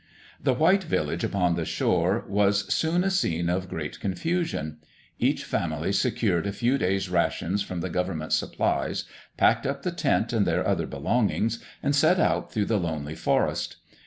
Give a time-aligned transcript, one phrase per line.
[0.41, 4.77] The white village upon the shore was soon a scene of great confusion.
[5.19, 9.03] Each family secured a few days' rations from the government supplies,
[9.37, 13.75] packed up the tent and their other belongings, and set out through the lonely forest.